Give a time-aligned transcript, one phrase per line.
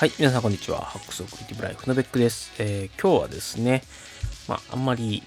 [0.00, 0.80] はい、皆さんこんにちは。
[0.80, 2.52] ハックスオクリティブライフのベックです。
[2.58, 3.82] えー、今日はですね、
[4.48, 5.22] まあ、あんまり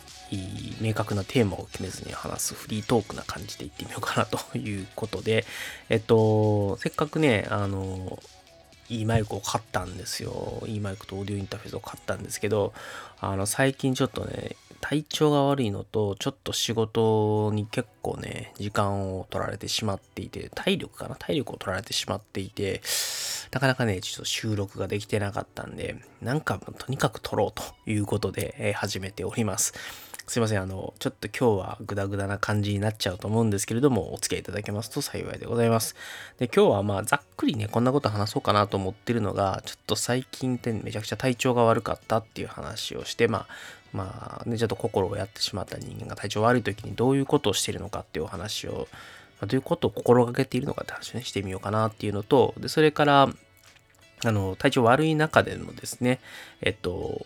[0.82, 5.46] 明確なテーマを決めずに話すフリートークな感じでいってみようかなということで、
[5.90, 8.18] えっと、せっかくね、あの、
[8.90, 10.64] いいマイクを買ったんですよ。
[10.66, 12.74] いいマイクとオーディオインターフェースを買ったんですけど、
[13.20, 14.56] あの、最近ちょっとね、
[14.86, 21.16] 体調が悪いのと、ちょっと仕事に結構ね、時間を取られてしまっていて、体力かな？
[21.16, 22.82] 体力を取られてしまっていて、
[23.52, 29.74] なかなかね、ちょっと収録ができてなかったんで、なんかとにかく撮ろうということで、えー、始めております。
[30.26, 35.96] すいません、あの、ちょっと今日はグダグダな感じになっちゃうと思うんですけれども、お付き合いいただけますと幸いでございます。
[36.40, 43.48] で、今日はまあ、ざっくりね、こんなこと話そうかなと思ってるのが、ちょっと最近ってめちゃくちゃ体調が悪かったっていう話をして、まあ、
[43.92, 48.88] まあ、ね、ちょっと心をやってしまった人間が体調悪い時にどういうことをしてるのかっていうお話を、
[49.42, 53.30] まあ、どういうことを心がけているのかって話をね、してみようかなっていうのと、で、それから、
[54.26, 56.22] あの、体調悪い中でのですね、
[56.62, 57.26] えっと、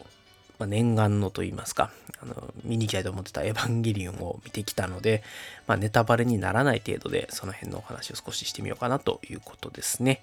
[0.59, 1.91] まあ、念願のと言いますか、
[2.21, 5.23] あの、見に行きたいと思ってたエヴァンゲリオンを見てきたので、
[5.67, 10.21] まあ、ネタバレにならない程度で、その辺のお話を少ししてみようかなということですね。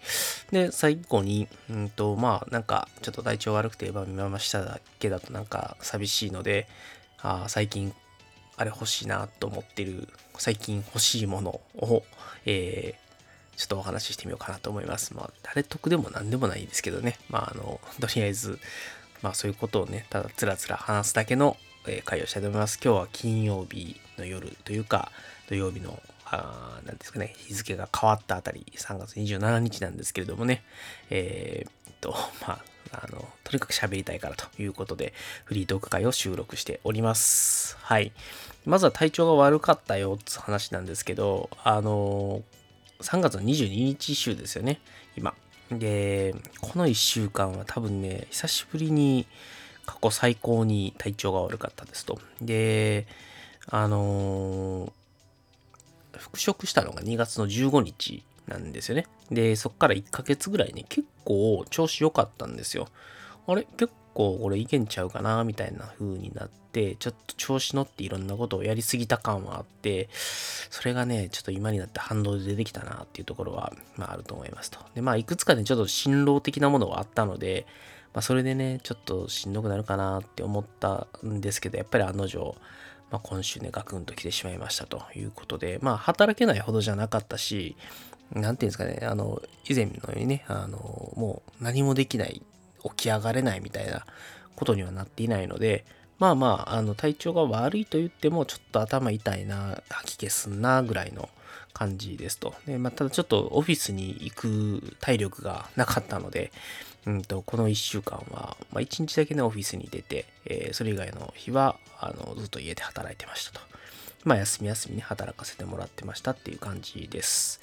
[0.51, 6.69] で、最後に、うんと、まあ、なんか、ちょっと体調悪くてエヴァ見ましただけだとなんか寂しいので、
[7.19, 7.95] あ最近、
[8.57, 12.03] あれ欲しいなと思ってる、最近欲しいものを、
[12.45, 13.05] えー、
[13.57, 15.15] ちょっとお話ししてみようかなと思います。
[15.15, 17.19] まあ、誰得でも何でもないですけどね。
[17.29, 18.59] まあ、あの、とりあえず、
[19.25, 22.79] まあ、そういうことをね、ただつらつら話すだけの、え会をしたいと思います。
[22.83, 25.11] 今日は金曜日の夜というか、
[25.49, 30.63] 土曜日の、あなんですかね、日付が変わったあたり、3月27日なんですけれどもね、
[31.09, 32.15] えー、っと、
[32.47, 32.59] まあ、
[32.93, 35.15] あの、とにかく喋りたいからということで、
[35.47, 37.79] フリートーク会を収録しております。
[37.81, 38.13] はい。
[38.67, 42.43] まずは体調が悪かったよって話なんですけど、あの
[43.01, 44.81] 3月の22日週ですよね、
[45.17, 45.35] 今。
[45.71, 49.27] で、この1週間は多分ね、久しぶりに
[49.87, 52.19] 過去最高に体調が悪かったですと。
[52.41, 53.07] で、
[53.69, 59.07] あのー、復職したのが2月の15日なんですよね。
[59.31, 62.89] で、そっから1ヶ月ぐらいね、結構調子良かったんですよ。
[63.47, 74.79] あれ結構これいけんちゃうかなみたいな風になって、ちょっと調子乗っていろんなことをやりすぎた感はあって、それがね、ちょっと今になって反動で出てきたなっていうところは、まああると思いますと。
[74.95, 77.67] で、まあいくつかね、ちょっと辛労的なものはあったので、
[78.15, 82.57] まあそれでね、ちょっとしんどくなるかなって思ったんですけど、やっぱり案の定、
[83.11, 87.77] まあ、今週ね、ガクンと来てしまいましたということで、まあ働けないほどじゃなかったし、
[88.33, 92.43] なんていうんですかね、あの、以前のようにね、あの、もう何もできない
[92.85, 94.05] 起き上がれないみたいな
[94.57, 95.85] ことにはなっていないので、
[96.19, 101.29] まあまあ、あの体調が悪いと言っても、ちょっと頭痛いな、吐き気すんな、ぐらいの
[101.73, 102.55] 感じですと。
[102.67, 106.53] で、まあ、ただちょっとオフィスに行く体力がなかったので、
[107.07, 113.61] うんと、この1週間は、まあ、1日だけね、オフィスに出て、えー、それ以外の日は、あの、ずっと家で働いてましたと。
[114.25, 117.61] まあ、休み休みに働かせてもらってましたっていう感じです。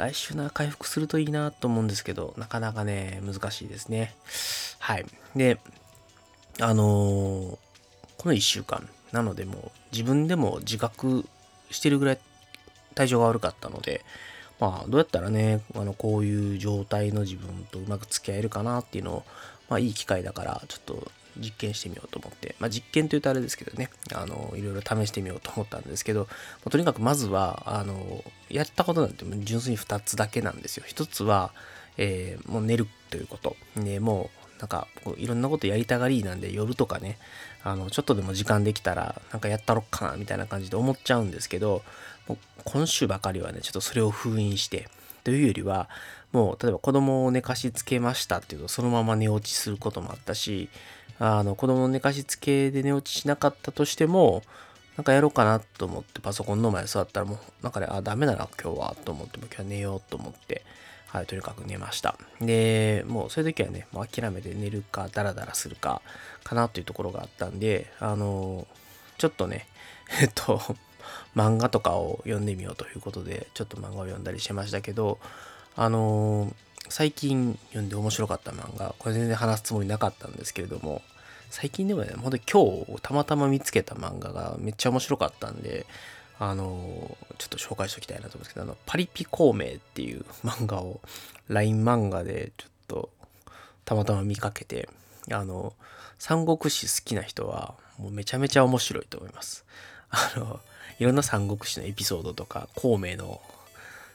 [0.00, 4.14] 来週な回復するといいなと思うんですけど、なかなかね、難しいですね。
[4.78, 5.04] はい。
[5.36, 5.58] で、
[6.58, 7.58] あのー、
[8.16, 11.26] この1週間、なのでもう自分でも自覚
[11.70, 12.18] してるぐらい
[12.94, 14.02] 体調が悪かったので、
[14.58, 19.24] まあ、どうやったらね、あの、こういう状態の自分とうまく付き合えるかなっていうのを、
[19.68, 26.28] まあ、いい機会だから、ちょっと実験してみようと思って、まあ、実験というとあれですけどね、あの、いろいろ試してみようと思ったんですけど、
[26.68, 30.84] とにかくまずは、あの、やったことなんて純粋に2つだけなんですよ。
[30.86, 31.52] 1つは、
[31.96, 33.56] えー、もう寝るということ。
[33.76, 34.86] で、もう、なんか、
[35.16, 37.18] いろんなことやりたがりなんで、夜とかね、
[37.64, 41.82] あの、ちょっとでも時間できたら、なんかやったろっかな、みたいな感じで思っちゃうんですけど、
[42.64, 44.88] 今週ばかりはね、ちょっとそれを封印して、
[45.24, 45.88] というよりは、
[46.32, 50.68] もう、例えば子供を寝かしつけましたっていうと、そのまま寝落ちすることもあったし、
[51.20, 54.42] あの、子供の寝かしつけで寝落ちしなかったとしても、
[54.96, 60.64] なんかやろうかなと思ってパソコンの前座ったらもう、なんかね、あ、ダメだな、今日は、と思って、も今日は寝ようと思って、
[61.08, 62.16] はい、とにかく寝ました。
[62.40, 66.00] で、もうそういう時はね、もう諦めて寝るか、ダラダラするか、
[66.42, 68.66] かなというところがあったんで、あの、
[69.18, 69.66] ちょっとね、
[70.22, 70.58] えっと、
[71.36, 75.18] 漫画とかを読んでみようということで、ちょっと漫画を読んだりしましたけど、
[75.76, 76.52] あの
[76.88, 81.02] 最近読んで面白かった漫画、これ全然話すつもりなかったんですけれども、
[81.50, 85.84] 最近でもね、ほんと今日たまたま見つけた漫画がめっちゃ面白かったんで、
[86.38, 86.64] あの
[87.36, 91.00] ちょっと紹介しておきたいなと思うんですけど、あの、パリピ孔明っていう漫画を
[91.48, 93.10] LINE 漫画でちょっと
[93.84, 94.88] たまたま見かけて、
[95.30, 95.74] あの、
[96.18, 99.64] 三国志好きな人はもうめちゃめちゃ面白いと思います。
[100.10, 100.60] あの、
[100.98, 103.40] いろんな三国志のエピソードとか、孔明の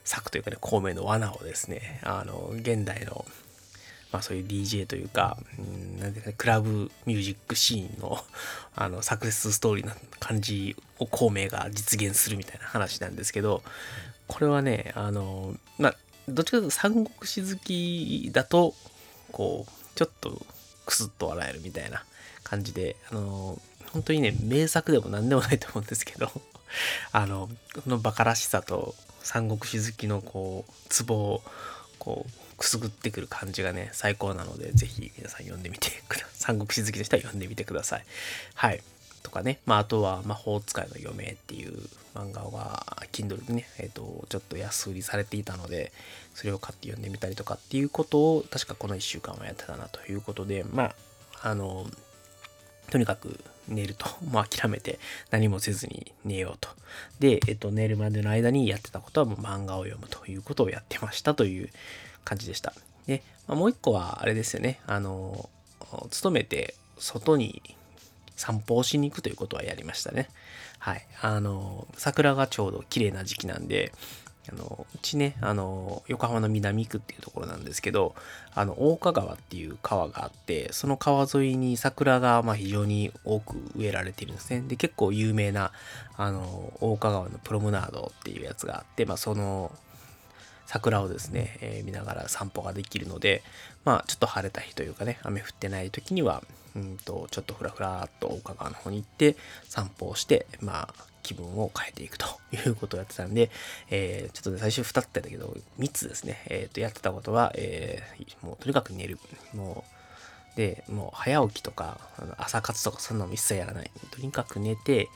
[0.03, 3.25] 策というかね、孔明の罠をですね、あの、現代の、
[4.15, 8.17] まあそういう DJ というか、うん、なんでか、クラブミュージックシーンの
[8.73, 13.61] あのサクセスストーリーな感じを孔明が実現するみたいな話なんですけど、
[14.27, 15.95] これはね、あの、まあ、
[16.29, 18.73] どっちかというと三国志好きだと、
[19.33, 20.45] こう、ちょっと
[20.85, 22.05] クスッと笑えるみたいな
[22.45, 26.31] 感じで、あの、本当にね、名作でも何でもないと思うんですけど、
[27.11, 31.43] あの、このバカらしさと三国志好きのこう、ツボを、
[31.99, 36.29] こう、くすぐってくる感じがね、最高なので、ぜひ皆さん読んでみてください。
[36.55, 38.05] 三国志好きの人は読んでみてください。
[38.53, 38.83] はい。
[39.23, 45.91] とかね、まあ、あとは、魔法使いの嫁っていう漫画が、Kindle でね、えっ、ー、と、ちょっと安売りされていたので、
[46.35, 50.95] それを買って読んでみたりとかっていうことを、確かこの1週間はやってたなということで、まあ、
[51.41, 51.87] あの、
[52.91, 54.05] とにかく寝ると。
[54.29, 54.99] もう諦めて
[55.31, 56.69] 何もせずに寝ようと。
[57.19, 61.69] で、えっと、寝るまでの間にやってたことはもう漫画を読むということをやってましたという
[62.25, 62.73] 感じでした。
[63.07, 64.81] で、まあ、もう一個はあれですよね。
[64.87, 65.49] あの、
[66.09, 67.61] 勤めて外に
[68.35, 70.27] 散歩をしに行くということはやりましたね。
[70.79, 71.05] はい。
[71.21, 73.93] あの、桜がちょうど綺麗な時期なんで、
[74.51, 78.13] あの、うちね、あの、横浜の南区っていうところなんですけど、
[78.53, 84.61] あの、大香川っていう川があって、その川沿いに桜が、ま、非常に多く植えられているんですね。
[84.67, 85.71] で、結構有名な、
[86.17, 89.71] あの、大香川のプロムナードっていうやつがあって、まあ、その、
[90.65, 93.43] 桜をですね、えー、見ながら散歩ができるので、
[93.83, 96.43] まあ、ちょっと晴れた日というかね、雨降ってない時には、
[96.75, 99.35] うんと、ちょっとふらふらっと大川の方に行って
[99.69, 100.93] 散歩をして、まあ、
[101.25, 103.49] 気分を変えていくということをやってたんで、
[103.89, 109.17] えー、ちょっとね、最初2つだったけど、3つですね、えっ、ー、と、やってたことは、えー、もうとにかく寝る。
[109.53, 109.83] も
[110.53, 111.99] う、で、もう早起きとか、
[112.37, 113.91] 朝活とかそんなの一切やらない。
[114.11, 115.09] とにかく寝て、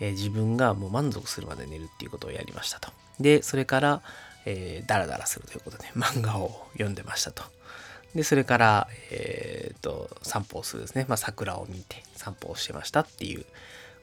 [0.00, 2.90] えー、自分がもう満足するまで寝るっていうことをやりましたと。
[3.18, 4.02] で、それから、
[4.46, 7.42] えー、ダラダラするということで、漫画を読んでましたと。
[8.14, 11.04] で、それから、えっ、ー、と、散歩をするですね。
[11.08, 13.44] まあ、桜を見て散歩をしてましたっていう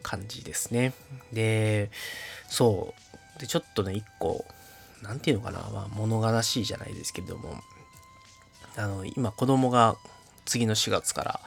[0.03, 0.93] 感じですね。
[1.31, 1.89] で、
[2.47, 2.93] そ
[3.37, 3.39] う。
[3.39, 4.45] で、ちょっとね、一個、
[5.01, 7.55] なんていうのかな、まあ、物悲しいじゃないですけれども、
[8.75, 9.95] あの、今、子供が
[10.45, 11.39] 次の4月から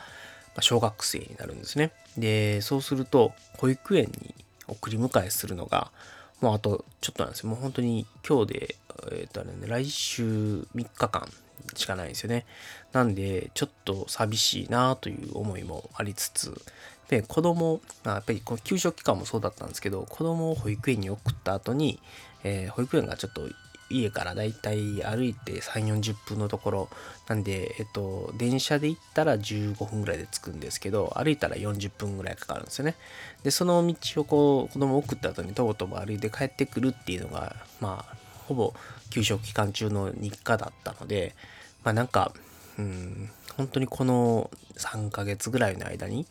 [0.61, 1.93] 小学生になるんですね。
[2.17, 4.35] で、そうすると、保育園に
[4.67, 5.91] 送り迎えするのが、
[6.41, 7.49] もうあとちょっとなんですよ。
[7.49, 8.77] もう本当に今日で、
[9.13, 11.29] えっ、ー、とね、来週3日間
[11.75, 12.45] しかないんですよね。
[12.93, 16.55] なんで、ちょっと寂しいなという思いもありつつ、
[17.09, 22.01] で、子供、まあやっぱりこの給食期間もそうだったんですけど、子供を保育園に送った後に、
[22.45, 23.49] えー、保育園がちょっと
[23.89, 26.89] 家からだいたい歩いて3、40分のところ
[27.29, 32.97] なんで、えっと、電車で行ったら15分ぐらいで着くんですけど、歩いたら40分ぐらいかかるんですよね。
[33.45, 38.17] で、その道をこう、子供を送った後にとぼとぼ歩いて帰ってくるっていうのが、まあ、
[38.47, 38.75] ほぼ
[39.11, 41.35] 給食期間中の日課だったので、
[41.85, 42.33] まあなんか、
[42.79, 46.27] うん、本当にこの3ヶ月ぐらいの間に、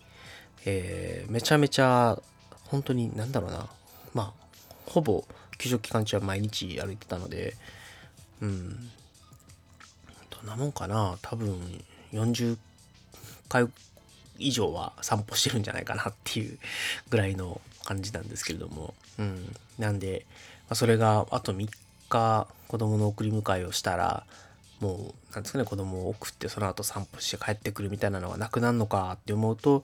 [0.65, 2.19] えー、めちゃめちゃ、
[2.65, 3.67] 本当になんだろうな、
[4.13, 4.45] まあ、
[4.85, 5.23] ほぼ
[5.57, 7.55] 給食期間中は毎日歩いてたので、
[8.41, 8.89] うん、
[10.29, 12.57] どんなもんかな、多分40
[13.49, 13.67] 回
[14.37, 16.57] 以上は散歩してるんじゃないかなっていう
[17.09, 20.25] ぐらいの感じなんですけれども、うん、なんで、
[20.67, 21.69] まあ、それがあと3
[22.09, 24.25] 日子供の送り迎えをしたら、
[24.79, 29.83] もう、なんですかね、子供を送ってその後散歩して帰ってくるみたいなのがなくなるのかって思うと、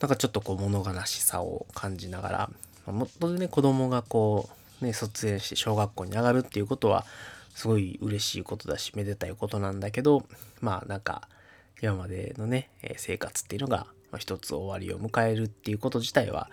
[0.00, 2.50] なんかちょっとこう物悲しさを感じながら、
[2.86, 4.48] まあ、もっとね、子供がこ
[4.80, 7.06] う、ね、卒園して小学校に上がるっていうことは、
[7.54, 10.24] すごい嬉しいことだし、めでたいことなんだけど、
[10.60, 11.28] まあなんか、
[11.82, 13.86] 今までのね、生活っていうのが、
[14.18, 16.50] 一つ終わりを迎えるっていうこと自体は、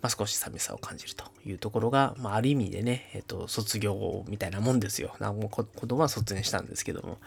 [0.00, 5.14] まあ、少し寂しさを感じるというところが、まあ、ある意味でね、えっと、卒業みたいなもんですよ。
[5.18, 7.18] 子供は卒園したんですけども、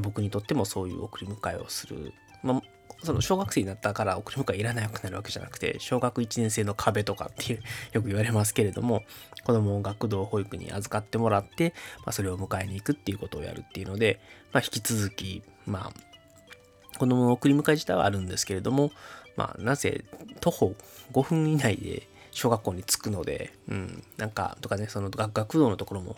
[0.00, 2.12] 僕にとってもそういう送り迎えをする。
[2.42, 2.62] まあ、
[3.02, 9.02] その小学生になったから送り迎えいらなくなるわけじゃなくて、小学1年生の壁とかっていう、 よく言われますけれども、
[9.44, 14.20] 子供を学童保育に預かってもらって、まあ、それを迎えに行くっていうことをやるっていうので、
[14.52, 18.90] まあ、引き続き、まあ、子供の送り迎え自体はあるんですけれども、
[19.36, 20.04] まあ、なぜ
[20.40, 20.76] 徒歩
[21.12, 26.16] 5分以内で小学校に着くので、うん、なんか、とかね、その学童のところも、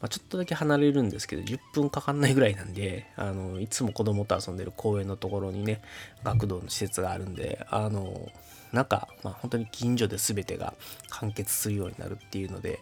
[0.00, 5.80] まあ、ちょっとだけ離れるんですけど、10分かかんないぐらいなんで、あの、いつも子供と遊んでる公園のところにね、
[6.22, 8.30] 学童の施設があるんで、あの、
[8.72, 10.74] なんか、まあ、本当に近所で全てが
[11.08, 12.80] 完結するようになるっていうので、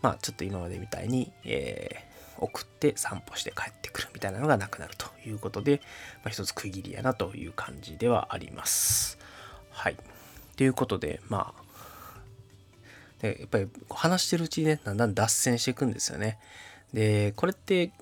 [0.00, 5.80] まあ、ちょっと今までみたいに、えー、送って散歩して帰ってくるみたいなのがなくなるということで、
[6.16, 9.18] まあ、一つ区切りやなという感じではあります。
[9.70, 9.96] はい。
[10.56, 11.62] ということで、まあ、
[13.20, 16.38] でやっぱり話してるうちにね、だんだん脱線していくんですよね。
[16.92, 17.92] で、これって、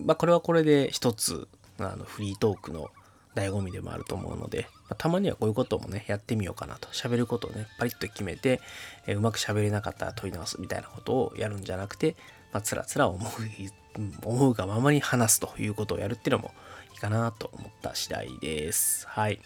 [0.00, 2.90] まあ、これはこれで一つ、あのフリートークの
[3.34, 6.88] 醍醐味でもあると思うので、まあ、たまにはこういうこともね、やってみようかなと。
[6.88, 8.60] 喋ることをね、パリッと決めて、
[9.06, 12.16] えー、うまく喋れなかったら問い直すみたいなことをやるんじゃなくて、
[12.56, 13.30] まあ、つらつら思う、
[14.24, 16.54] 思うがままに話すということをやるっていうのも
[16.94, 19.06] いいかなと思った次第です。
[19.06, 19.40] はい。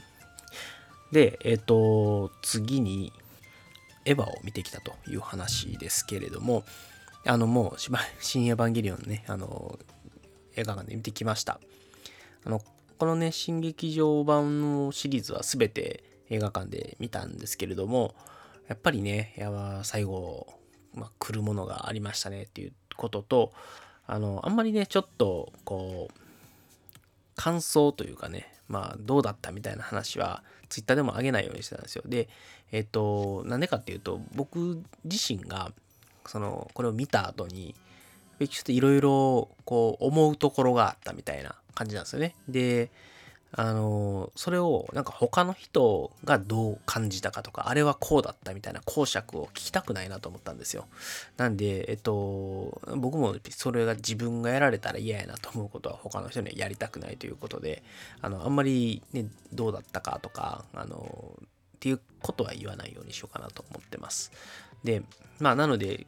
[1.11, 3.13] で、えっ、ー、と、次に、
[4.05, 6.63] エヴァを見てきたという話ですけれども、
[7.27, 7.81] あの、もう、
[8.23, 9.77] 新エヴァンゲリオンね、あの、
[10.55, 11.59] 映画館で見てきました。
[12.45, 12.63] あの、
[12.97, 18.15] このね、新劇場版のシリーズは全て映画館で見たんですけれども、
[18.69, 20.47] やっぱりね、や最後、
[20.95, 23.53] まあ、来るものがありましたねっていうことと、
[24.07, 26.21] あの、あんまりね、ちょっと、こう、
[27.35, 32.03] 感想というかね、まあ、どうだったみたいな話は、ツイッターでも上げないようにしてたんですよ。
[32.07, 32.29] で、
[32.71, 35.73] えっ、と、なんでかっていうと、僕自身が、
[36.27, 37.75] その、これを見た後に、
[38.39, 42.35] ちょっといろいろ、こう、思うところがあったみたいな感じなんですよね。
[42.49, 42.91] で、
[43.53, 50.87] あの、それをなんか他の人がどう感じたかとか、あれはこうだったみたいな講釈を聞きたくないなと思ったんですよ。
[51.37, 57.83] なんで、えっと、僕もそれが自分がやられたら嫌やなと思うことは他の人にはやりたくないということで、
[58.21, 64.31] あの、あんまりね、どうだったかとか、あの、っていうことは言わないようにしようかなと思ってます。
[64.85, 65.03] で、
[65.41, 66.07] まあ、なので、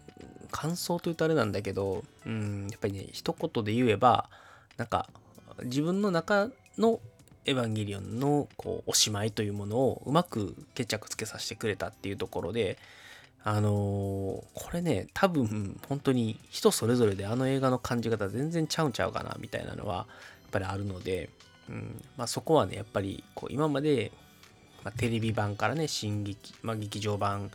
[0.53, 4.29] 感想というとあれなんだけど、うん、やっぱりね、一言で言えば、
[4.77, 5.09] なんか、
[5.65, 7.01] 自分の中の
[7.45, 12.79] エヴァンゲリオンのこうおしまいというものをうまく決着つけさせてくれたっていうところで、
[13.45, 20.07] あのー、これね、多分本当に人それぞれであの映画の感じ方全然ちゃうんちゃうかなみたいなのはやっ
[20.53, 21.31] ぱりあるので、
[21.69, 24.13] うんまあ、そこはね、やっぱりこう今まで、
[24.85, 27.51] まあ、テレビ版からね、新劇、まあ、劇場版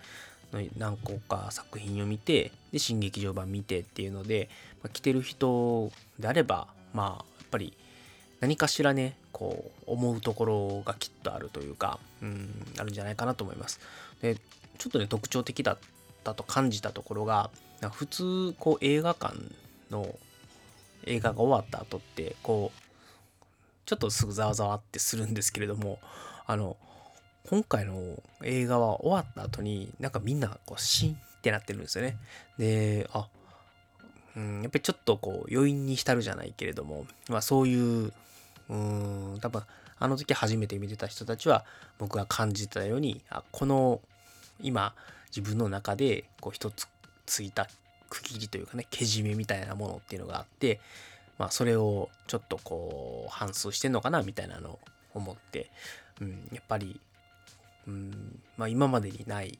[0.51, 4.49] の何個か作品を見て、で、新劇場版見てっていうので、
[4.83, 7.07] まあ、来てる人であれば、まあ、
[7.39, 7.73] やっぱり
[8.39, 13.79] 何かしらね、こう、思うところがきっとあるというか、うん、あるんじゃないかなと思います。
[14.21, 14.35] で、
[14.77, 15.77] ちょっとね、特徴的だっ
[16.23, 17.49] たと感じたところが、
[17.91, 19.35] 普通、こう、映画館
[19.89, 20.17] の
[21.05, 22.81] 映画が終わった後って、こう、
[23.85, 25.99] ちょっとすぐざわざわってするんですけれども、
[26.45, 26.77] あの、
[27.49, 32.17] 今回の映画は終わった後に、なんかみんなこうシーンってなってるんですよね。
[32.57, 33.29] で、あ、
[34.35, 38.11] うん、やっぱりちょっとこう余韻に浸るじゃないけれども、まあそういう
[38.69, 39.63] うん、多分、
[39.99, 41.65] あの時初めて見てた人たちは、
[41.97, 44.01] 僕が感じたように、あこの、
[44.61, 44.93] 今、
[45.35, 46.87] 自分の中で、こう、一つ
[47.25, 47.67] ついた
[48.09, 50.79] 区切りというかね、けじめみたいなものっていうのがあって、
[51.37, 54.79] まあ、それをちょっとこう、反数してんのかな、みたいなのを
[55.13, 55.69] 思って、
[56.21, 56.99] うん、やっぱり、
[57.87, 59.59] うん、まあ、今までにない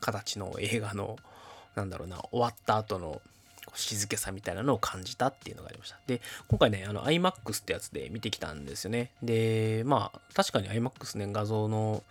[0.00, 1.16] 形の映画の、
[1.74, 3.20] なんだろうな、終わった後の
[3.76, 5.98] 静けさみたいなのを感じたっていうのがありました。
[6.06, 9.10] で、今回ね、あの iMAX ってやつで見てきたんですよね。
[9.22, 12.02] で、まあ、確かに iMAX ね、画像の、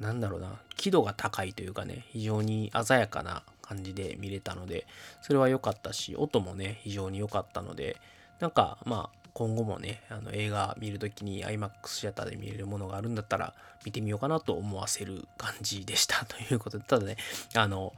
[0.00, 4.86] なんだろうな、輝度が高いというかね、非常に鮮やかな感じで見れたので、
[5.22, 7.96] それは良かったし、音もね、非常に良かったので、
[8.40, 13.52] なんか、まあ、今後もね、あの映画見るときに IMAX シアターで見れるものがあるんだったら
[13.84, 17.16] 見てみようかなと思わせる感じでしたということで、ただね、
[17.54, 17.92] あの、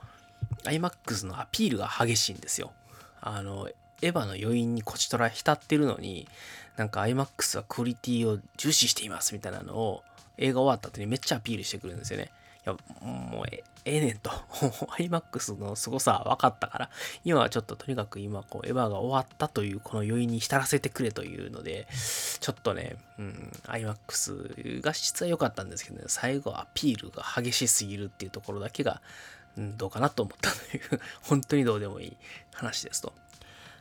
[0.65, 2.73] IMAX のアピールが激しいんですよ。
[3.21, 3.69] あの、
[4.03, 6.29] エヴァの余韻にこちとら浸ってるのに、
[6.77, 10.03] なんか IMAX はクオリティを重視していますみたいなのを
[10.37, 12.31] 映画終わった後にめっちゃアピールしてくるんですよね。
[12.65, 14.31] いや、もうえええねんと。
[14.99, 16.91] IMAX の凄さは分かったから、
[17.25, 21.89] 今はちょっととにかく今こうエヴァが終わったというこの余韻に浸らせてくれというので、
[22.41, 29.01] ちょっとね、うん、IMAX が実は良かったんですけどね、最後アピールが激しすぎるっていうところだけが、
[29.57, 32.17] うん、どうかなと思ったという本当にどうでもいい
[32.53, 33.13] 話ですと。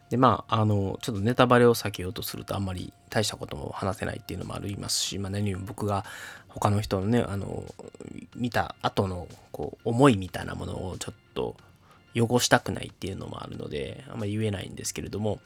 [0.09, 6.05] で、まあ、あの、ちょっとネタバレを避けようとするとあんまり大したことも話せないっていうのもありますし、まあ何よりも僕が
[6.47, 7.63] 他の人のね、あの、
[8.35, 11.55] 見た後のこう思いみたいなものをちょっと
[12.15, 15.39] 汚したくないっていうのもあるので、あんまり言えないんですけれども、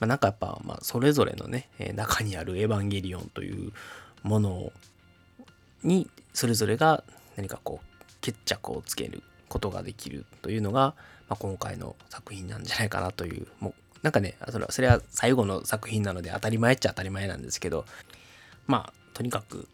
[0.00, 3.72] まあ、なんかやっぱ、まあ、それぞれのね、中にあるエヴァンゲリオンという
[4.22, 4.72] もの
[5.82, 7.04] に、それぞれが
[7.36, 10.94] 何かこう、決着をつけることができるというのが、
[11.28, 17.84] まあ、今回の作品なんじゃないかなという、もうなんかね、それはそれは最後の作品なので当たり前っちゃ当たり前なんですけど、
[18.66, 19.68] まあ、とにかく、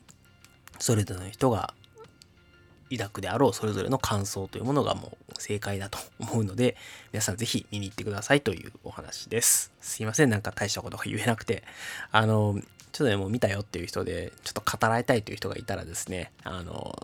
[0.78, 1.74] それぞれの人が
[2.90, 6.76] 抱くであろうそれぞれの感想というものがもう正解だと思うので、
[7.12, 9.72] 皆さんぜひ見に行ってくださいというお話です。
[9.80, 11.62] すいません、なんか大したことが言えなくて。
[12.10, 12.60] あの、
[12.92, 16.96] ちょっとね、もう見たよっていう人で、ちょっと語らいたいという人がいたらですね、あの、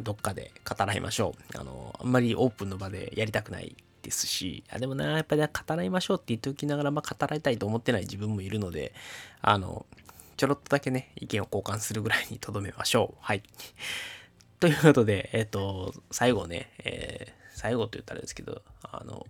[0.00, 1.58] どっかで語らいましょう。
[1.58, 8.92] あの、あんまりオープンの場でやりたくないですし、あでもな、やっぱり語らいましょうって言っておきながら、まあ、語らいたいと思ってない自分もいるので、
[9.40, 9.86] あの、
[10.36, 13.18] ちょろっとだけね、意見を交換するぐらいにとどめましょう。
[13.20, 13.42] はい。
[14.60, 19.26] ということで、えっ、ー、と、最後ね、えー、最後と言ったらですけど、あの、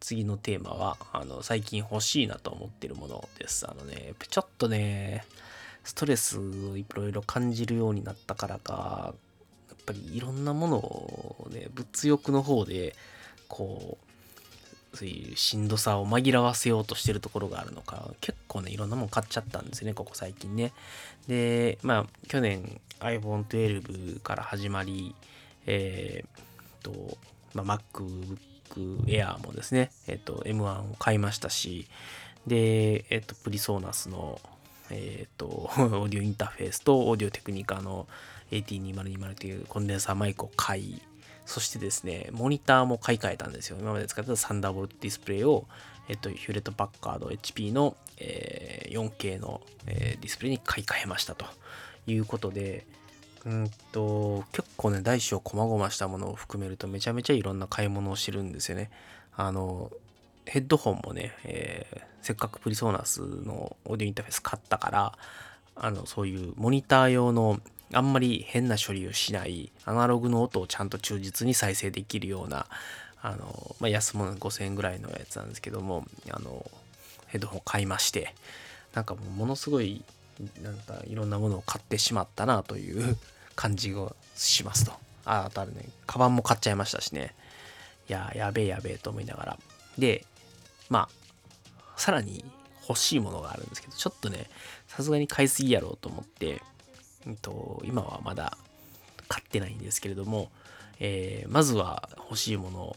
[0.00, 3.68] 次のテーマは、あの、最近欲しいなと思ってるものです。
[3.68, 5.24] あのね、ちょっとね、
[5.84, 9.14] ストレスをいろいろ感じるようになったからか、
[9.84, 12.94] ぱりいろんなものをね、物欲の方で、
[13.48, 13.98] こ
[14.92, 20.72] う、そういうしんどさを紛らわせようとしてるところがあるのか、結構ね、いろんなもん買っちゃったんですね、ここ最近ね。
[21.26, 25.14] で、まあ、去年 iPhone 12から始まり、
[25.66, 27.18] えー、と、
[27.54, 28.36] まあ、MacBook
[29.06, 31.86] Air もですね、えっ、と、M1 を買いましたし、
[32.46, 34.40] で、えっ、と、プリソーナスの、
[34.90, 38.06] えっ、と、 オーディオインターフェースとオーディオテクニカの
[38.50, 41.02] AT2020 というコンデンサーマイクを買い、
[41.46, 43.76] そしてですね、モニターも買い替えたんですよ。
[43.80, 45.66] 今まで使ってたサンダーボルトディスプレイを、
[46.08, 51.46] えっと、ヒューレット・パッカード HP の、えー、4K の、えー、ディスプレイに買い替えましたと
[52.06, 52.86] いうことで、
[53.46, 58.90] うんと、結構ね、大小細々したものを含めるとめちゃめちゃいろんな買い物をしてるんですよね。
[59.36, 59.90] あの、
[60.46, 65.18] ヘッドホンもね、えー、せっかくプリソーナスのオーディオインターフェース買ったから、
[65.76, 67.60] あの、そういうモニター用の
[67.92, 72.66] あんまり変な処理をしないアナログの音をちゃんと忠実に再生できるような
[73.20, 76.68] あの、まあ、安物5000円ぐらいのやつなんですけどもあの
[77.26, 78.34] ヘッドホン買いまして
[78.94, 80.02] なんかもうものすごい
[80.62, 83.16] なんかいろんなものを買ってしまったなという
[83.54, 84.92] 感じがしますと。
[85.24, 87.34] ああとあるねカバンも買っちゃいましたしね。
[88.08, 89.58] いややべえやべえと思いながら。
[89.96, 90.24] で
[90.90, 92.44] まあさらに
[92.88, 94.50] 欲しいものがあるんですけどちょっとね
[94.88, 96.60] さすがに買いすぎやろうと思って
[97.40, 98.56] と、今はまだ
[99.28, 100.50] 買ってないんですけれども、
[101.00, 102.96] えー、まずは欲しいもの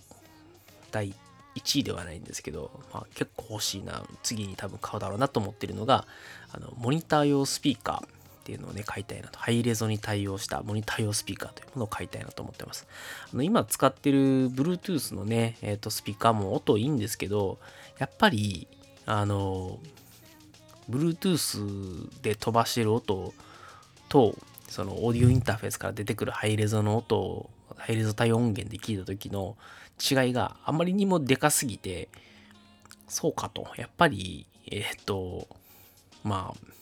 [0.91, 1.13] 第
[1.55, 6.05] 1位ではないんですけど、まあ、結構欲しいな次に多分買うだろうなと思ってるのが
[6.51, 8.09] あのモニター用スピーカーっ
[8.43, 9.39] ていうのをね買いたいなと。
[9.39, 12.87] ハイレゾに対応したモニター用スピーカーというものを買いたいなと思ってます。
[13.33, 17.59] あの今使ってる Bluetooth のね、えー、とスピーカーも音いいんですけど
[17.97, 18.67] やっぱり
[19.05, 19.79] あの
[20.89, 23.33] Bluetooth で飛ばしてる音
[24.09, 24.35] と、
[24.69, 29.55] そのオーディオインターフェースから出てくるハイレゾの音を、ハイレゾ対音源で聞いた時の
[29.99, 32.09] 違いがあまりにもでかすぎて、
[33.07, 33.67] そうかと。
[33.77, 35.47] やっぱり、えっ、と、
[36.23, 36.73] まあ、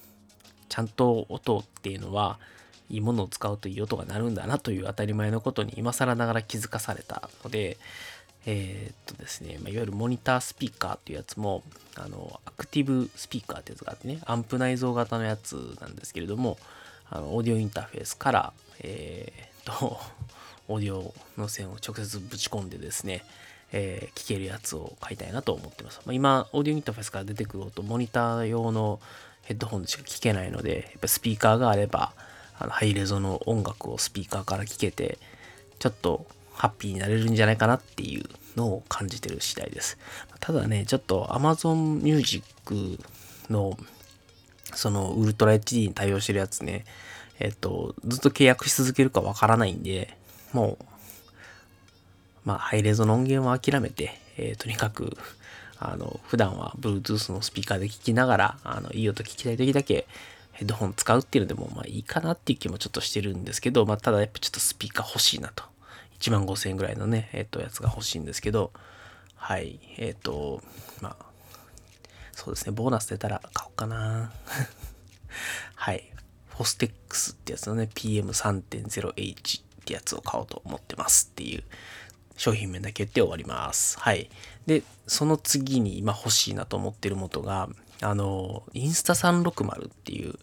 [0.69, 2.39] ちゃんと音っていうのは、
[2.89, 7.77] いいものを使うといい音が鳴るんだなという当たり前のことに今更ながら気づかされたので、
[8.45, 11.63] えー、っとですね、まあ、いわゆるモニタースピーカーっていうやつも、
[11.95, 16.57] あの、アクティブスピーカーってやつがあってね、アンプ内蔵型のやつなんですけれども、
[17.09, 19.99] あのオーディオインターフェースから、えー、と、
[20.67, 23.23] オーディオの線を直接ぶち込んでですね、
[23.71, 26.01] えー、聞けるやつを買いたいなと思ってます。
[26.05, 28.99] まあ、今、オーディオインターフェースから出てくる音、モニター用の
[29.43, 32.13] ヘッドホンでしか聞けないので、やっぱスピーカーがあれば、
[32.57, 35.19] あのハイレゾの音楽をスピーカーから聞けて、
[35.79, 38.23] ちょっとハッピーになれるんじゃないかなっていう
[38.55, 39.97] のを感じてる次第です。
[40.39, 42.43] ただね、ちょっと Amazon Music
[43.49, 43.77] の
[44.75, 46.85] そのウルトラ HD に対応してるやつね、
[47.39, 50.15] えっと、ずっと契約し続けるかわからないんで、
[50.53, 50.85] もう、
[52.45, 55.17] まあ、ハイレゾの音源は諦めて、えー、とにかく、
[55.79, 60.07] あの、普段は Bluetooth のスピーカーで聞きながら、あの、いい音聞きたい時だけ
[60.55, 65.63] ヘッドホン使うっていうのでも、まあいいかなっていう気もちょっとしてるんですけど、まあただやっぱちょっとスピーカー欲しいなと。
[66.19, 68.71] 1万5000円ぐらいのね、えっ、と、やつが欲しいんですけど、
[69.35, 70.61] はい、えっ、と、
[71.01, 71.25] まあ、
[72.35, 74.33] そうですね、ボーナス出たら買おうかな。
[75.75, 76.11] はい。
[76.49, 81.63] フォステックスってやつのね、PM3.0H ってやつを買おうと思ってますっていう
[82.35, 83.97] 商品名だけ言って終わります。
[83.99, 84.29] はい。
[84.67, 87.69] で、その次に今欲しいなと思ってるものが、
[88.01, 90.35] あの、インスタ360っていう、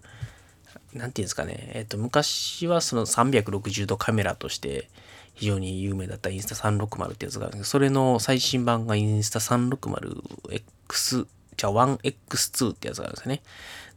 [0.95, 4.89] なんていうんですかね、えっ、と、昔はその360度カメラとして
[5.35, 11.27] 非常に有名だったインスタ360ってやつがあるんですけど、それの最新版がインスタ 360X
[11.57, 13.43] じゃあ 1X2 ってやつがあるんですよね。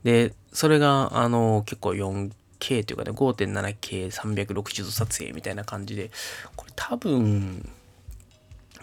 [0.04, 6.12] で、それが、あの、結構 4K というかね、5.7K360 度撮影みたいな感じで、
[6.56, 7.68] これ多分、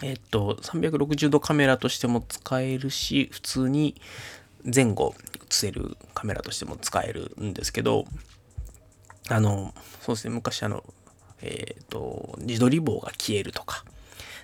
[0.01, 3.95] えっと、360度カメラとしても使えるし、普通に
[4.63, 8.05] 前後映せるカメラとしても使えるんですけど、
[9.29, 10.83] あの、そうですね、昔あの、
[11.41, 13.85] えっ、と、自撮り棒が消えるとか、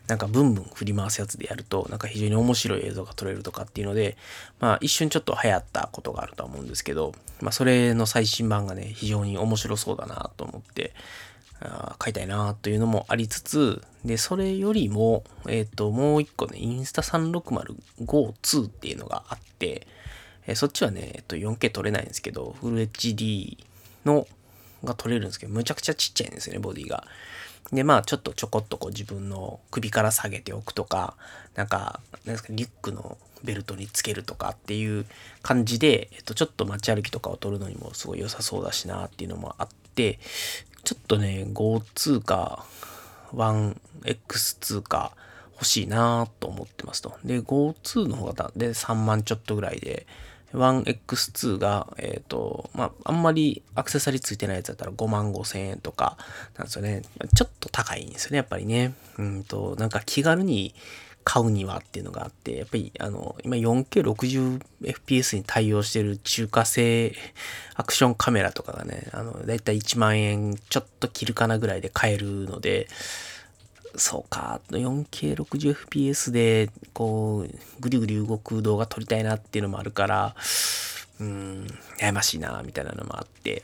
[0.07, 4.17] なんかブンブン振り回すやつでやると、なんか非常に面白い映像が撮れるとかっていうので、
[4.59, 10.93] まあ一瞬ちょっと流行ったことがあるとは思うんですけど、まあそれの最新版がね、非常に面白そうだなと思って、
[11.61, 19.87] あ買いたいなというのもありつつ、で、それよりも、えっ、ー、と、もう一個ね、インスタ 360GO2 っていうのがあって、
[20.47, 23.57] えー、そっちはね、えっと、4K 撮れないんですけど、フル HD
[24.05, 24.25] の
[24.85, 27.03] が撮れるんですけど、むちゃくちゃちっちゃいんですよね、ボディが。
[27.71, 31.15] で、まあ、ちょっとちょこっとこう自分の首から下げておくとか、
[31.55, 35.05] なんか、なんですか、リュックのベルトにつけるとかっていう
[35.41, 40.19] 感じで、えっと、ちょっと街歩きとかを撮るのにもすごい良さそうだしなっていうのもあって、
[40.83, 42.65] ちょっとね、GO2 か
[43.33, 45.11] 1X2 か
[45.53, 47.13] 欲しいなと思ってますと。
[47.23, 50.07] で、GO2 の方がで3万ちょっとぐらいで、
[50.53, 56.17] 1X2 が、えっ、ー、と、まあ、あんまりアクセサリーついてないやつだったら5万5千円とか
[56.57, 57.01] なんですよね。
[57.35, 58.93] ちょっと高いんですよね、やっぱりね。
[59.17, 60.73] うんと、なんか気軽に
[61.23, 67.13] 買うにはっていうのがあって、やっぱりあの、今 4K60fps に対応してる中華製
[67.75, 72.87] アクションカメラとかがね、あの、だいたい1万円ちょっと切るかなぐらいで買えるので、
[73.95, 80.35] そうか、4K60fps で、こう、ぐりぐり動く動画撮りたいなっていうのもあるから、
[81.19, 81.67] うん、
[81.99, 83.63] 悩ましいな、みたいなのもあって、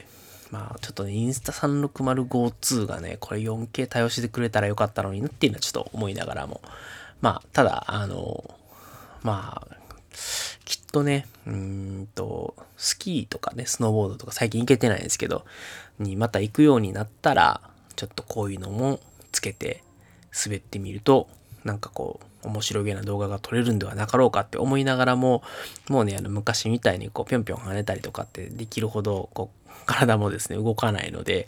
[0.51, 6.61] まあ、ちょっとね、インスタ 360GO2 がね、これ 4K 対応してくれたらよかったのになっていうのはちょっと思いながらも、
[7.21, 8.43] まあ、ただ、あの、
[9.23, 9.75] まあ、
[10.65, 15.45] きっとね、うんと、スキーとかね、スノーボードとか最近行けてないんですけど、
[15.99, 17.61] にまた行くようになったら、
[17.95, 18.99] ちょっとこういうのも
[19.31, 19.83] つけて
[20.43, 21.27] 滑ってみると、
[21.63, 25.41] なんかこう、面白げな動画が撮れるんではなかろうかって思いながらも、
[25.89, 31.47] もうね、あの昔みたいにこう、ぴょんぴょん跳ねたりとかってできるほど、こう、体もですね、動かないので、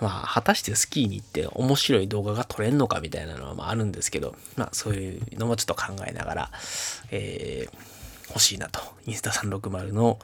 [0.00, 6.50] まあ、果たしてスキーに行って面白い動画が撮れんのかみたいなのはまああるんですけど、まあそういうのもちょっと考えながら、
[7.10, 8.80] えー、欲しいなと。
[9.06, 10.18] インスタ360の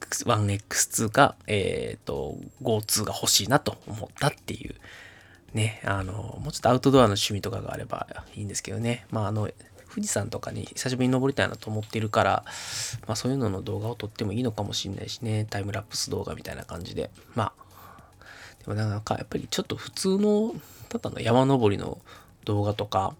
[0.00, 4.74] X1X2 か、えっ、ー、と、GO2 が欲しいなと思ったっていう、
[5.54, 9.06] ね、あの、もうちょっとアウトドアの趣味とかがあればいいんですけどね。
[9.10, 9.48] まああの、
[9.90, 12.44] 富士山とかに久しぶりに登りたいなと思ってるから、
[13.06, 17.10] まあそういうのの動画を撮ってもいいのかもしんないしね、タイムラプス動画みたいな感じで。
[17.34, 17.62] まあ、
[18.60, 20.54] でもなんかやっぱりちょっと普通の、
[20.88, 21.98] ただの山登りの
[22.44, 23.14] 動画とか、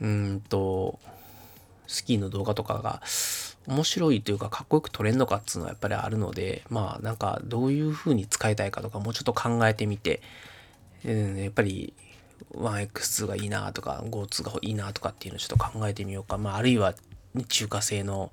[0.00, 0.98] うんと、
[1.86, 3.00] スキーの動画とかが
[3.66, 10.20] 面白いというかかっこよく撮れんのかっつうのはやっぱりあるので、まあなんかどういう風に使いたいかとかもうちょっと考えてみて、
[11.06, 11.94] うん、やっぱり
[12.54, 16.36] 1X2 がいいなとか GO2 がいいなとかっていうのをちょっと考えてみようか。
[16.36, 16.94] まあ、あるいは
[17.48, 18.32] 中華製の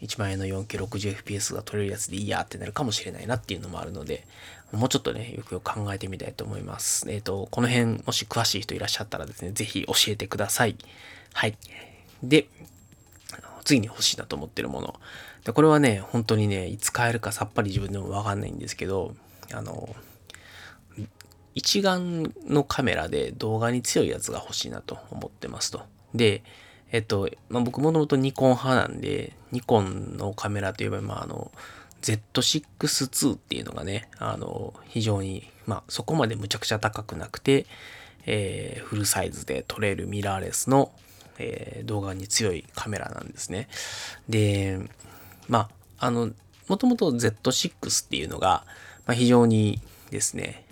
[0.00, 4.26] 1万円の 4K60fps が撮れるやつでいいやってなるかもしれないなっていうのもあるので、
[4.72, 7.10] もうちょっとね、よくよく考えてみたいと思います。
[7.10, 10.76] えっ、ー、と、この辺、もし詳しい人いらっしゃったらですね、ぜひ教えてください。
[11.32, 11.56] はい。
[12.22, 12.46] で、
[13.64, 15.00] 次に欲しいなと思ってるもの。
[15.44, 19.14] で、これはね、本当にね、いつ買えるかさっぱり自分でもわかんないんですけど、
[19.52, 19.94] あの、
[21.54, 25.82] 一眼のカメラで動画に強いやつが欲しいなと思ってますと。
[26.14, 26.42] で、
[26.90, 31.50] えっと、まあ、僕もともとニコン派なんで、ニコンのカメラといえば、まあ、あの、
[32.02, 37.66] Z6-2 っていうのがね、あの、非常に、まあ、そこまでむちゃくちゃ高くなくて、
[38.26, 40.92] えー、フルサイズで撮れるミラーレスの、
[41.38, 43.68] えー、動画に強いカメラなんですね。
[44.28, 44.78] で、
[45.48, 46.30] まあ、あの、
[46.68, 48.64] もともと Z6 っていうのが、
[49.06, 50.64] まあ、非常にですね、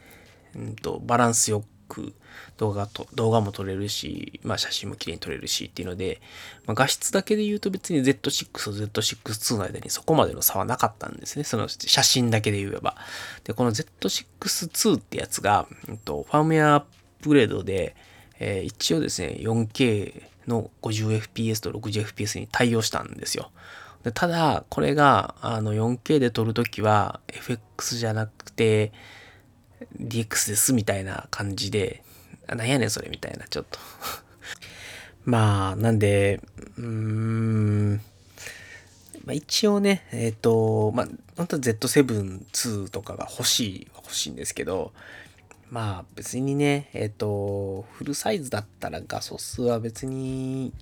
[0.59, 2.15] んと、バランスよく
[2.57, 6.21] 動画と、動画も撮れるし、まあ写真も綺麗に撮れるしっていうので、
[6.67, 11.45] まあ、画質だけで言うと別に Z6 と Z6-2 の間にそこまでの差はなかったんですね。
[11.45, 12.97] その写真だけで言えば。
[13.45, 16.85] で、この Z6-2 ってやつが、んと、ファームウェアアッ
[17.21, 17.95] プグレードで、
[18.38, 23.51] えー、一応ですね、4K の 50fps と 60fps に対応したんですよ。
[24.15, 28.93] ただ、これがあの 4K で撮るときは FX じゃなくて、
[30.01, 32.03] DX ですみたいな感じで、
[32.49, 33.79] なんやねんそれみたいな、ちょっと
[35.25, 36.40] まあ、なんで、
[36.77, 37.95] うーん、
[39.25, 44.92] まあ、一応ね、えっ、ー、と、まあ、本当は Z7-2 とかが欲しい、欲しいんですけど、
[45.73, 50.75] まあ別にね、えっ、ー、と、フルサイズだったら画素数は別に、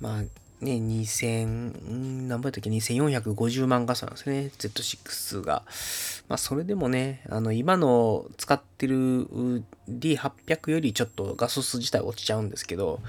[0.00, 0.22] まあ
[0.64, 4.50] ね、2000、何倍だっけ ?2450 万画素なんですね。
[4.56, 5.64] Z6 が。
[6.28, 8.96] まあ、それでもね、あの、今の使ってる
[9.88, 13.00] D800 よりちょっと画素数自体落ちちゃうんですけど、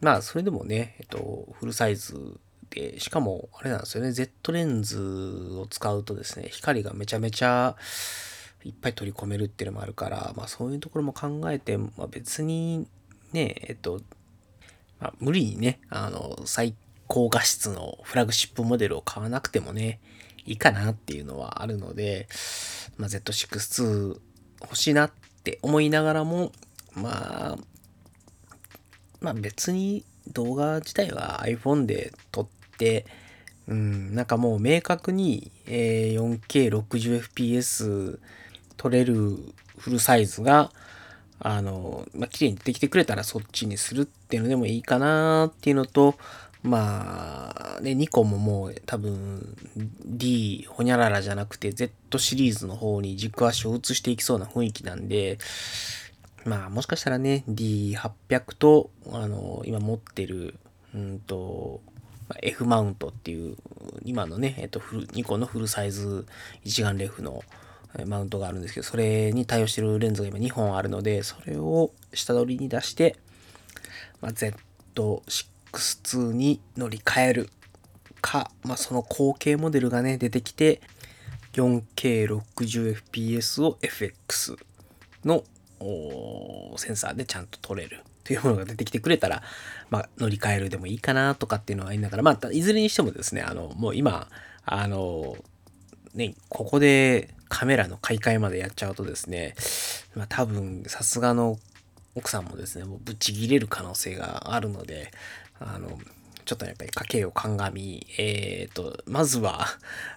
[0.00, 2.38] まあ、それでもね、えっと、フルサイズ
[2.70, 7.76] で、しかも、あれなんですよね、Z レンズを使うとですね、光がめちゃめちゃ
[8.64, 12.86] いっぱい取り込めるっていうのもあるから、まあ、そういうところも考えて、まあ、別に
[13.32, 14.00] ね、えっと、
[15.00, 16.74] まあ、無理にね、あの、最
[17.06, 20.00] 高画質のフラグシップモデルを買わなくてもね、
[20.48, 22.26] いいかなっていうのはあるので、
[22.96, 24.18] まあ、Z6-2
[24.62, 25.10] 欲しいなっ
[25.44, 26.52] て思いながらも、
[26.94, 27.58] まあ、
[29.20, 32.46] まあ別に動画自体は iPhone で撮っ
[32.78, 33.04] て、
[33.66, 38.18] うん、なんかもう明確に、え、4K60fps
[38.76, 39.36] 撮れる
[39.76, 40.70] フルサイズが、
[41.40, 46.16] あの、まあ、綺麗にできてくれたらそっちにするっていうのでもいいかなっていうのと、
[46.68, 49.56] まあ、ね、ニコンももう多分
[50.04, 55.38] D ほにゃららじゃなくて Z シリーズの方に軸足を移していきそうな雰囲気なんで、
[56.44, 60.56] まあもしかしたらね、D800 と、あの、今持ってる、
[60.94, 61.80] うんと、
[62.42, 63.56] F マウントっていう、
[64.04, 66.26] 今のね、えっと、ニコンのフルサイズ
[66.64, 67.42] 一眼レフの
[68.04, 73.16] マウントがあるんですけど、それに対応してるレンズが今2本あるので、それを下取りに出して、
[74.20, 74.32] まあ、
[75.72, 77.50] Z6-2 に乗り換える
[78.20, 80.80] か、まあ、その後継モデルがね、出てきて、
[81.54, 84.56] 4K60fps を FX
[85.24, 85.42] の
[86.76, 89.42] センサーでちゃんと撮れるというものが出てきてくれたら、
[89.90, 94.28] まあ、乗り換えるでもいいかなとかっていうのは言いながら、まあ、いずれにしてもですね、あの、もう今、
[94.64, 95.36] あの、
[96.14, 99.54] ね、ここでカメラの買い替えまでやっちゃうとですね、
[100.14, 101.58] まあ、多分さすがの
[102.14, 105.10] 奥さんもですね、もうぶち切れる可能性があるので、
[105.60, 105.98] あの、
[106.44, 109.66] ちょっとやっぱり家計を鑑み、えっ、ー、と、まずは、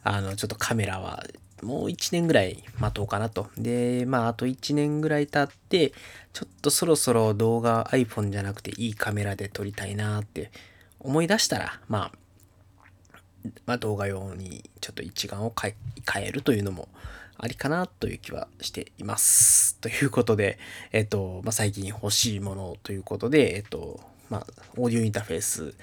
[0.04, 1.24] あの、ちょっとカメラは、
[1.62, 3.50] もう1年ぐらい待とうかなと。
[3.58, 5.94] で、まあ、あと1年ぐらい経って、
[6.34, 10.52] ちょっとそろそろ動画 iPhone じゃなくていいカメラで撮りたいなって
[11.00, 12.12] 思い出したら、まあ、
[13.66, 15.76] まあ、動画用にちょっと一眼を変
[16.24, 16.88] えるというのも
[17.44, 19.76] ありかなという気はしています。
[19.78, 20.60] ということで、
[20.92, 24.00] えっと、まあ、最近欲しいものということで、えっと、
[24.30, 25.74] まあ、オーディオインターフェース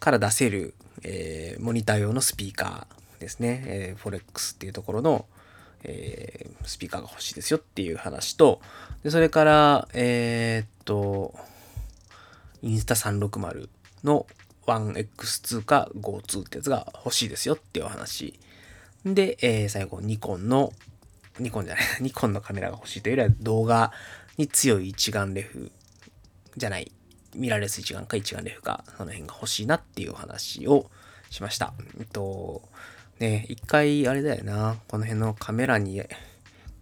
[0.00, 5.26] から出せる、えー、モニター用のスピーカーですね、えー、フォレックスっていうところの、
[5.84, 8.60] えー、スピーカーが欲しいですよっていう話と、
[9.04, 11.32] でそれから、えー、っと、
[12.62, 13.68] インスタ360
[14.02, 14.26] の
[14.66, 18.38] 1X2 か GO2 ってやつが欲しいですよっていうお話。
[19.04, 20.72] で、えー、最後、ニコンの、
[21.38, 23.92] ニコンじゃない、 ニコンのカメラが欲しいというよりは動画
[24.36, 25.70] に強い一眼レフ
[26.56, 26.92] じゃない、
[27.34, 30.90] ミラーレス一眼か一眼レフか、その辺が欲しいなっていう話を
[31.30, 31.72] しました。
[31.98, 32.68] えっと、
[33.18, 36.02] ね、一回あれだよな、この辺のカメラに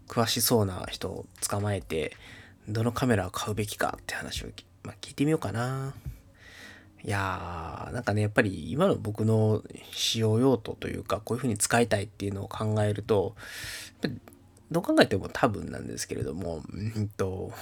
[0.09, 2.17] 詳しそうな人を捕まえて、
[2.69, 4.49] どのカメラを買うべきかって話を、
[4.83, 5.95] まあ、聞いてみようかな。
[7.05, 13.37] いやー、なんかね、やっぱり今の僕の使用用途というか、こういう風に使いたいっていうのを考えると、
[14.71, 17.53] どう考えても多分なんですけれども、うんと、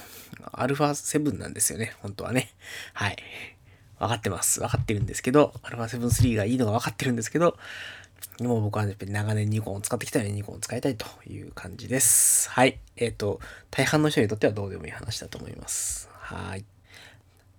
[0.51, 2.49] アルファ7なんですよね、本当はね。
[2.93, 3.17] はい。
[3.99, 4.59] 分かってます。
[4.59, 7.57] 分かってるんですけど、アルファ7 3がいいのが分かってるんですけど、
[8.41, 12.49] もう僕はやっぱり長年ニコンを使ってきたのでニコンを使いたいという感じです。
[12.49, 12.79] はい。
[12.97, 13.39] えっ、ー、と、
[13.71, 16.09] 大半の人にとってはどうでもいい話だと思います。
[16.11, 16.65] はい。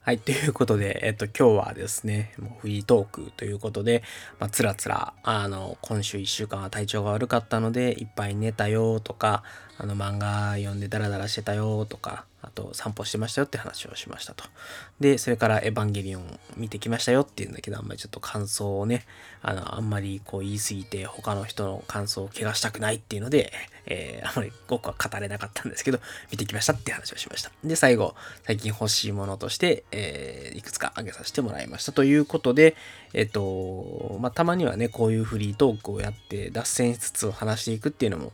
[0.07, 0.19] はい。
[0.21, 4.05] ということで、えっと、今日はですね、もうフリートークということで、
[4.39, 9.43] まあ、つらつら、あの、今週1週間は体調が悪かったので、いっぱい寝たよとか、
[9.79, 14.45] あの、漫画読んでダラダラしてたよとか、あと散歩してましたよって話をしましたと。
[15.01, 19.05] で、それからエヴァンゲリオン見てきましたよっていうんだけど、あんまりちょっと感想をね、
[19.43, 23.53] あの、あんまりこう言い過ぎて他の人の感想を怪我したくないっていうので、
[23.87, 25.99] えー、あんまり僕は語れなかったんですけど、
[26.31, 27.51] 見てきましたって話をしました。
[27.65, 31.91] で、最後、最近欲しいものとして、えー、いくつか挙げさせてもらいました。
[31.91, 32.77] ということで、
[33.13, 38.33] えっ、と、まあ、たまにはね、こういうフリートークをやって脱線しつつ話していくっていうのも、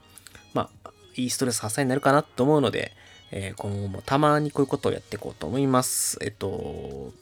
[0.52, 2.92] まあ、いいストレス発散になるかなと思うので、
[3.32, 6.18] えー、今後もたまにこういうことをやっていこうと思います。
[6.22, 7.12] えっと、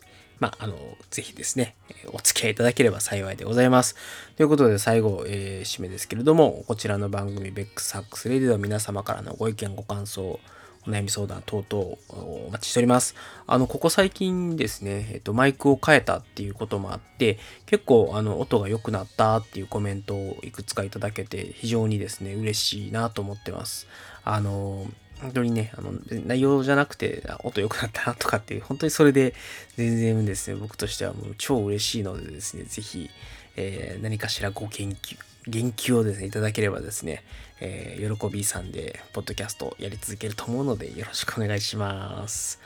[0.40, 0.77] まあ、あの、
[1.11, 1.77] ぜひですね、
[2.12, 3.94] お付き合いいただければ幸いでございます。
[4.37, 10.40] ということで、最後、えー、締めですけれども、こちらの番組、ベックスハックスレディでは皆様からのご意見、ご感想、
[10.87, 13.14] お悩み相談等々お待ちしております。
[13.46, 23.87] あの、ここ最近ですね、えっと、マイクを変えたっていうこともあって、結構、あの、音が良くなったっていうコメントをいくつかいただけて、非常にですね、嬉しいなと思ってます。
[24.25, 24.87] あの、
[25.20, 25.92] 本当にね、あの、
[26.26, 29.35] 内容じゃなくて、音良くなったなとかっていう、本当にそれで
[29.76, 33.11] 全然ですね、僕としてはもう超嬉しいのでですね、ぜひ、
[33.56, 37.22] えー、何かしらご研究、言及をですね、いただければですね、
[37.61, 42.61] えー、喜びさんで、ポッドキャストやり続けると思うので、よろしくお願いします。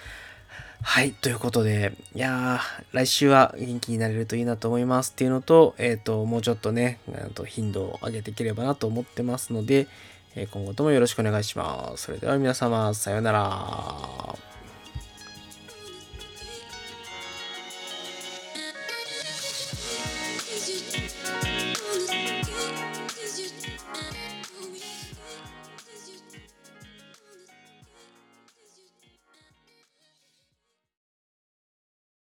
[0.83, 1.13] はい。
[1.13, 6.99] ということで、いやー、来週は元気になれるといいなと思いますっていうのと、えっ、ー、と、もうちょっとね、
[7.35, 9.89] と頻度を上げていければなと思ってますので、
[10.37, 12.05] 今後ともよろしくお願いします。
[12.05, 14.54] それでは皆様、さようなら。